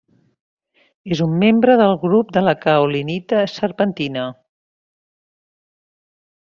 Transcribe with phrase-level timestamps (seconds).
[1.15, 4.27] És un membre del grup de la caolinita-serpentina.